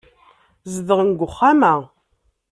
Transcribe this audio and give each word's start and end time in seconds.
Zedɣen 0.73 1.09
deg 1.11 1.21
uxxam-a. 1.27 1.73